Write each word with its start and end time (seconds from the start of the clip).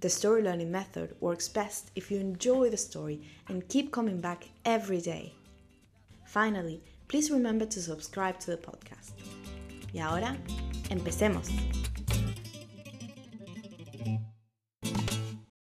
the 0.00 0.08
story 0.08 0.42
learning 0.42 0.70
method 0.70 1.14
works 1.20 1.48
best 1.48 1.90
if 1.94 2.10
you 2.10 2.18
enjoy 2.18 2.70
the 2.70 2.76
story 2.76 3.20
and 3.48 3.68
keep 3.68 3.90
coming 3.90 4.20
back 4.20 4.48
every 4.64 5.00
day. 5.00 5.32
Finally, 6.26 6.82
please 7.08 7.30
remember 7.30 7.66
to 7.66 7.80
subscribe 7.80 8.38
to 8.40 8.50
the 8.50 8.56
podcast. 8.56 9.12
Y 9.92 10.00
ahora, 10.00 10.36
empecemos. 10.90 11.48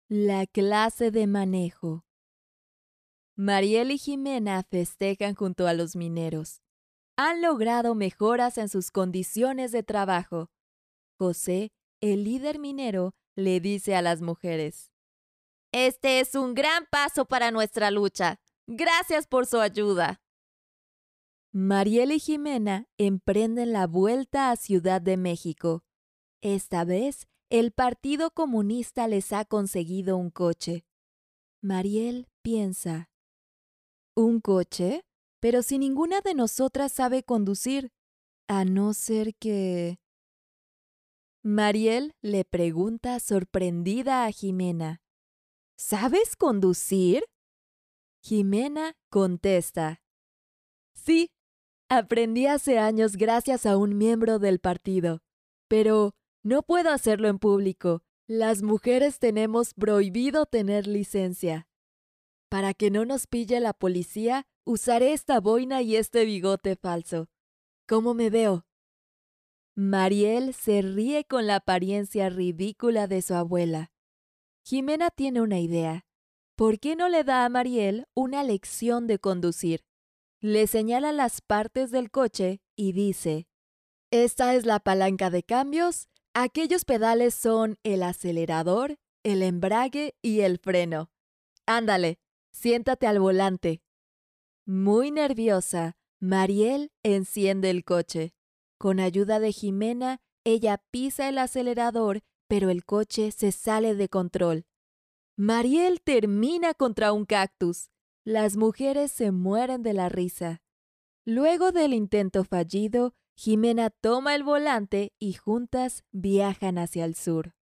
La 0.09 0.47
clase 0.47 1.11
de 1.11 1.27
manejo. 1.27 2.05
Mariel 3.37 3.91
y 3.92 3.98
Jimena 3.98 4.65
festejan 4.65 5.35
junto 5.35 5.67
a 5.69 5.75
los 5.75 5.97
mineros. 5.97 6.61
Han 7.17 7.41
logrado 7.41 7.95
mejoras 7.95 8.59
en 8.59 8.69
sus 8.69 8.91
condiciones 8.91 9.70
de 9.70 9.83
trabajo. 9.83 10.51
José, 11.19 11.70
el 12.01 12.25
líder 12.25 12.59
minero, 12.59 13.13
le 13.39 13.61
dice 13.61 13.94
a 13.94 14.03
las 14.03 14.20
mujeres. 14.20 14.91
Este 15.72 16.19
es 16.19 16.34
un 16.34 16.55
gran 16.55 16.86
paso 16.91 17.25
para 17.25 17.53
nuestra 17.53 17.92
lucha. 17.92 18.41
Gracias 18.67 19.28
por 19.28 19.47
su 19.47 19.61
ayuda. 19.61 20.20
Mariel 21.53 22.11
y 22.11 22.19
Jimena 22.19 22.89
emprenden 22.98 23.72
la 23.72 23.86
vuelta 23.86 24.50
a 24.50 24.56
Ciudad 24.56 25.00
de 25.00 25.17
México. 25.17 25.84
Esta 26.42 26.84
vez, 26.84 27.28
el 27.48 27.70
Partido 27.70 28.33
Comunista 28.33 29.06
les 29.06 29.33
ha 29.33 29.45
conseguido 29.45 30.17
un 30.17 30.30
coche. 30.30 30.84
Mariel 31.62 32.28
piensa. 32.42 33.08
¿Un 34.17 34.41
coche? 34.41 35.05
Pero 35.41 35.62
si 35.62 35.78
ninguna 35.78 36.20
de 36.23 36.34
nosotras 36.34 36.91
sabe 36.91 37.23
conducir, 37.23 37.92
a 38.48 38.64
no 38.64 38.95
ser 38.95 39.36
que... 39.36 40.00
Mariel 41.44 42.14
le 42.20 42.44
pregunta 42.44 43.20
sorprendida 43.20 44.25
a 44.25 44.33
Jimena. 44.33 45.03
¿Sabes 45.77 46.34
conducir? 46.34 47.25
Jimena 48.20 48.97
contesta. 49.08 50.03
Sí, 50.95 51.30
aprendí 51.89 52.46
hace 52.46 52.79
años 52.79 53.17
gracias 53.17 53.67
a 53.67 53.77
un 53.77 53.96
miembro 53.96 54.40
del 54.40 54.58
partido, 54.58 55.20
pero 55.68 56.17
no 56.42 56.63
puedo 56.63 56.90
hacerlo 56.90 57.29
en 57.29 57.39
público. 57.39 58.02
Las 58.27 58.63
mujeres 58.63 59.20
tenemos 59.20 59.74
prohibido 59.74 60.45
tener 60.45 60.89
licencia. 60.89 61.68
Para 62.51 62.74
que 62.74 62.90
no 62.90 63.05
nos 63.05 63.27
pille 63.27 63.61
la 63.61 63.73
policía, 63.74 64.46
usaré 64.64 65.13
esta 65.13 65.39
boina 65.39 65.83
y 65.83 65.95
este 65.95 66.24
bigote 66.24 66.74
falso. 66.74 67.29
¿Cómo 67.86 68.13
me 68.13 68.29
veo? 68.29 68.67
Mariel 69.80 70.55
se 70.55 70.83
ríe 70.83 71.24
con 71.24 71.46
la 71.46 71.55
apariencia 71.55 72.30
ridícula 72.30 73.06
de 73.06 73.22
su 73.22 73.34
abuela. 73.34 73.92
Jimena 74.64 75.11
tiene 75.11 75.40
una 75.40 75.61
idea. 75.61 76.05
¿Por 76.56 76.80
qué 76.80 76.96
no 76.96 77.08
le 77.08 77.22
da 77.22 77.44
a 77.44 77.48
Mariel 77.48 78.08
una 78.12 78.42
lección 78.42 79.06
de 79.06 79.20
conducir? 79.20 79.84
Le 80.40 80.66
señala 80.66 81.12
las 81.12 81.40
partes 81.40 81.92
del 81.92 82.11
coche 82.11 82.61
y 82.74 82.90
dice, 82.90 83.46
Esta 84.11 84.56
es 84.56 84.66
la 84.66 84.80
palanca 84.80 85.30
de 85.30 85.44
cambios, 85.44 86.08
aquellos 86.34 86.84
pedales 86.84 87.36
son 87.36 87.78
el 87.84 88.02
acelerador, 88.02 88.98
el 89.22 89.45
embrague 89.45 90.16
y 90.22 90.40
el 90.40 90.58
freno. 90.58 91.12
Ándale, 91.66 92.18
siéntate 92.50 93.06
al 93.06 93.20
volante. 93.20 93.80
Muy 94.66 95.12
nerviosa, 95.12 95.96
Mariel 96.18 96.90
enciende 97.05 97.70
el 97.70 97.84
coche. 97.84 98.34
Con 98.78 99.00
ayuda 99.00 99.40
de 99.40 99.52
Jimena, 99.52 100.20
ella 100.44 100.80
pisa 100.92 101.28
el 101.28 101.39
acelerador, 101.39 102.20
pero 102.46 102.70
el 102.70 102.84
coche 102.84 103.33
se 103.33 103.50
sale 103.50 103.96
de 103.96 104.08
control. 104.08 104.66
Mariel 105.36 106.00
termina 106.00 106.74
contra 106.74 107.12
un 107.12 107.24
cactus. 107.24 107.90
Las 108.24 108.56
mujeres 108.56 109.11
se 109.11 109.33
mueren 109.33 109.83
de 109.83 109.94
la 109.94 110.08
risa. 110.08 110.62
Luego 111.24 111.72
del 111.72 111.92
intento 111.92 112.44
fallido, 112.44 113.14
Jimena 113.36 113.90
toma 113.90 114.34
el 114.34 114.44
volante 114.44 115.12
y 115.18 115.34
juntas 115.34 116.05
viajan 116.12 116.78
hacia 116.78 117.05
el 117.05 117.14
sur. 117.14 117.55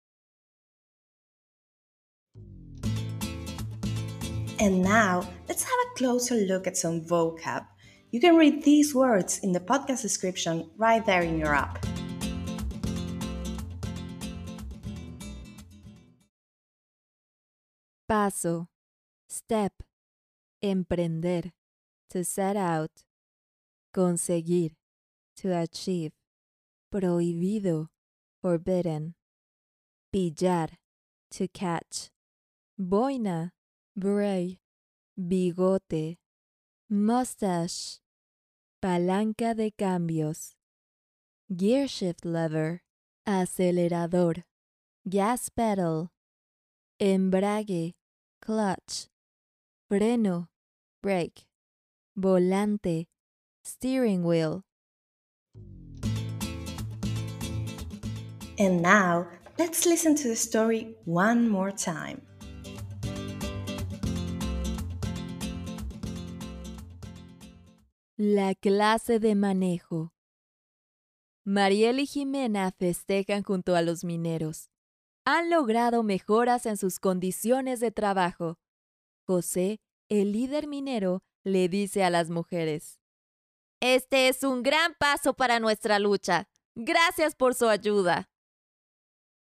And 4.57 4.83
now, 4.83 5.21
let's 5.47 5.63
have 5.63 5.79
a 5.91 5.97
closer 5.97 6.35
look 6.47 6.67
at 6.67 6.75
some 6.75 7.01
vocab. 7.01 7.74
You 8.15 8.21
can 8.21 8.37
read 8.37 8.63
these 8.63 8.95
words 8.95 9.39
in 9.39 9.51
the 9.51 9.59
podcast 9.59 10.01
description 10.01 10.69
right 10.77 11.05
there 11.05 11.21
in 11.21 11.37
your 11.37 11.53
app. 11.53 11.85
Paso, 18.07 18.69
step, 19.27 19.73
emprender, 20.63 21.51
to 22.11 22.23
set 22.23 22.55
out, 22.55 23.03
conseguir, 23.93 24.71
to 25.35 25.49
achieve, 25.49 26.13
prohibido, 26.93 27.89
forbidden, 28.41 29.15
pillar, 30.13 30.67
to 31.31 31.49
catch, 31.49 32.11
boina, 32.79 33.51
bray, 33.93 34.59
bigote, 35.19 36.15
mustache, 36.89 37.99
palanca 38.81 39.55
de 39.55 39.71
cambios, 39.71 40.55
gear 41.55 41.87
shift 41.87 42.25
lever, 42.25 42.81
acelerador, 43.27 44.43
gas 45.07 45.49
pedal, 45.49 46.11
embrague, 46.99 47.93
clutch, 48.41 49.07
freno, 49.89 50.47
brake, 51.01 51.45
volante, 52.17 53.07
steering 53.63 54.23
wheel. 54.23 54.63
And 58.57 58.81
now, 58.81 59.27
let's 59.57 59.85
listen 59.85 60.15
to 60.15 60.27
the 60.29 60.35
story 60.35 60.95
one 61.03 61.49
more 61.49 61.71
time. 61.71 62.21
La 68.17 68.55
clase 68.55 69.19
de 69.19 69.35
manejo. 69.35 70.13
Mariel 71.43 71.99
y 71.99 72.05
Jimena 72.05 72.71
festejan 72.71 73.43
junto 73.43 73.75
a 73.75 73.81
los 73.81 74.05
mineros. 74.05 74.69
Han 75.25 75.49
logrado 75.49 76.01
mejoras 76.01 76.65
en 76.65 76.77
sus 76.77 76.99
condiciones 76.99 77.81
de 77.81 77.91
trabajo. 77.91 78.57
José, 79.27 79.81
el 80.07 80.31
líder 80.31 80.65
minero, 80.67 81.23
le 81.43 81.67
dice 81.67 82.05
a 82.05 82.09
las 82.09 82.29
mujeres. 82.29 83.01
Este 83.81 84.29
es 84.29 84.45
un 84.45 84.63
gran 84.63 84.93
paso 84.97 85.33
para 85.33 85.59
nuestra 85.59 85.99
lucha. 85.99 86.47
Gracias 86.73 87.35
por 87.35 87.53
su 87.53 87.67
ayuda. 87.67 88.29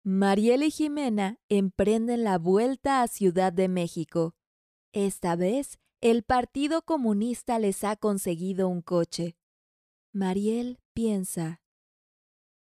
Mariel 0.02 0.64
y 0.64 0.72
Jimena 0.72 1.38
emprenden 1.48 2.24
la 2.24 2.38
vuelta 2.38 3.02
a 3.02 3.06
Ciudad 3.06 3.52
de 3.52 3.68
México. 3.68 4.34
Esta 4.92 5.36
vez 5.36 5.78
el 6.00 6.22
Partido 6.22 6.82
Comunista 6.82 7.58
les 7.58 7.84
ha 7.84 7.96
conseguido 7.96 8.68
un 8.68 8.82
coche. 8.82 9.36
Mariel 10.12 10.78
piensa. 10.94 11.60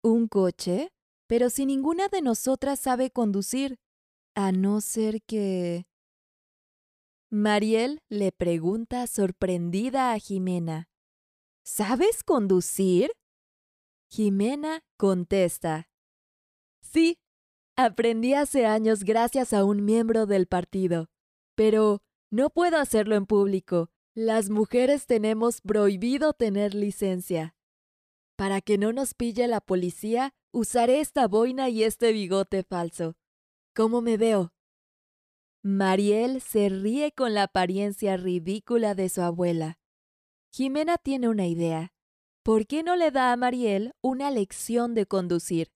¿Un 0.02 0.28
coche? 0.28 0.92
Pero 1.26 1.50
si 1.50 1.66
ninguna 1.66 2.08
de 2.08 2.22
nosotras 2.22 2.78
sabe 2.78 3.10
conducir, 3.10 3.78
a 4.34 4.52
no 4.52 4.80
ser 4.80 5.22
que... 5.22 5.86
Mariel 7.30 8.00
le 8.08 8.30
pregunta 8.30 9.06
sorprendida 9.06 10.12
a 10.12 10.18
Jimena, 10.18 10.88
¿Sabes 11.64 12.22
conducir? 12.22 13.10
Jimena 14.10 14.82
contesta, 14.98 15.88
Sí, 16.82 17.18
aprendí 17.74 18.34
hace 18.34 18.66
años 18.66 19.02
gracias 19.02 19.52
a 19.52 19.64
un 19.64 19.84
miembro 19.84 20.26
del 20.26 20.46
partido, 20.46 21.08
pero 21.56 22.02
no 22.34 22.50
puedo 22.50 22.78
hacerlo 22.78 23.14
en 23.14 23.26
público. 23.26 23.90
Las 24.12 24.50
mujeres 24.50 25.06
tenemos 25.06 25.60
prohibido 25.60 26.32
tener 26.32 26.74
licencia. 26.74 27.54
Para 28.34 28.60
que 28.60 28.76
no 28.76 28.92
nos 28.92 29.14
pille 29.14 29.46
la 29.46 29.60
policía, 29.60 30.34
usaré 30.50 30.98
esta 30.98 31.28
boina 31.28 31.68
y 31.68 31.84
este 31.84 32.12
bigote 32.12 32.64
falso. 32.64 33.14
¿Cómo 33.72 34.00
me 34.00 34.16
veo? 34.16 34.52
Mariel 35.62 36.40
se 36.40 36.68
ríe 36.70 37.12
con 37.12 37.34
la 37.34 37.44
apariencia 37.44 38.16
ridícula 38.16 38.96
de 38.96 39.08
su 39.10 39.22
abuela. 39.22 39.78
Jimena 40.52 40.98
tiene 40.98 41.28
una 41.28 41.46
idea. 41.46 41.92
¿Por 42.42 42.66
qué 42.66 42.82
no 42.82 42.96
le 42.96 43.12
da 43.12 43.32
a 43.32 43.36
Mariel 43.36 43.94
una 44.00 44.32
lección 44.32 44.94
de 44.94 45.06
conducir? 45.06 45.70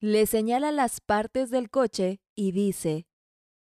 Le 0.00 0.26
señala 0.26 0.70
las 0.70 1.00
partes 1.00 1.50
del 1.50 1.68
coche 1.68 2.20
y 2.36 2.52
dice, 2.52 3.08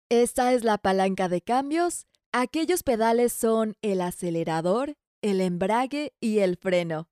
Esta 0.10 0.54
es 0.54 0.64
la 0.64 0.78
palanca 0.78 1.28
de 1.28 1.42
cambios, 1.42 2.06
aquellos 2.42 2.84
pedales 2.84 3.32
son 3.32 3.78
el 3.82 4.02
acelerador, 4.02 4.98
el 5.22 5.40
embrague 5.40 6.14
y 6.20 6.40
el 6.40 6.58
freno. 6.58 7.10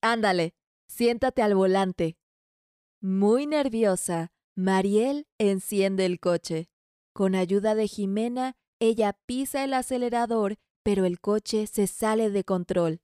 Ándale, 0.00 0.54
siéntate 0.88 1.42
al 1.42 1.54
volante. 1.54 2.16
Muy 3.02 3.46
nerviosa, 3.46 4.32
Mariel 4.56 5.26
enciende 5.38 6.06
el 6.06 6.20
coche. 6.20 6.70
Con 7.12 7.34
ayuda 7.34 7.74
de 7.74 7.86
Jimena, 7.86 8.56
ella 8.80 9.12
pisa 9.26 9.62
el 9.62 9.74
acelerador, 9.74 10.56
pero 10.82 11.04
el 11.04 11.20
coche 11.20 11.66
se 11.66 11.86
sale 11.86 12.30
de 12.30 12.42
control. 12.42 13.02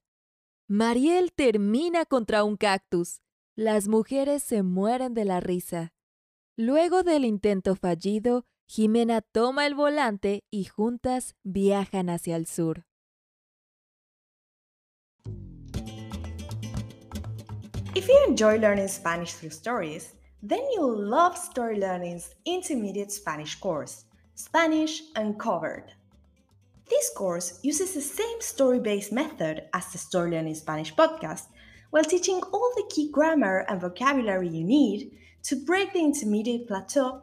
Mariel 0.69 1.32
termina 1.35 2.06
contra 2.06 2.44
un 2.44 2.56
cactus. 2.56 3.20
Las 3.56 3.88
mujeres 3.88 4.43
se 4.43 4.62
mueren 4.62 5.12
de 5.12 5.26
la 5.26 5.41
risa. 5.41 5.93
Luego 6.56 7.03
del 7.03 7.26
intento 7.26 7.76
fallido, 7.76 8.47
Jimena 8.70 9.23
toma 9.23 9.67
el 9.67 9.75
volante 9.75 10.44
y 10.50 10.67
juntas 10.67 11.37
viajan 11.43 12.11
hacia 12.11 12.37
el 12.37 12.47
sur. 12.47 12.85
If 17.94 18.06
you 18.09 18.25
enjoy 18.29 18.59
learning 18.59 18.88
Spanish 18.88 19.32
through 19.32 19.53
stories, 19.53 20.15
then 20.43 20.61
you'll 20.75 20.94
love 20.94 21.38
Story 21.38 21.81
Learning's 21.81 22.35
intermediate 22.44 23.11
Spanish 23.11 23.55
course, 23.59 24.05
Spanish 24.35 25.03
Uncovered. 25.17 25.94
This 26.91 27.11
course 27.17 27.61
uses 27.62 27.94
the 27.94 28.03
same 28.03 28.41
story 28.41 28.81
based 28.81 29.12
method 29.12 29.62
as 29.73 29.91
the 29.93 29.99
Story 29.99 30.32
Learning 30.32 30.55
Spanish 30.55 30.94
podcast 30.94 31.47
while 31.88 32.05
teaching 32.05 32.43
all 32.53 32.73
the 32.76 32.85
key 32.91 33.11
grammar 33.11 33.65
and 33.69 33.81
vocabulary 33.81 34.49
you 34.49 34.62
need 34.62 35.11
to 35.44 35.56
break 35.56 35.94
the 35.94 36.00
intermediate 36.00 36.69
plateau 36.69 37.23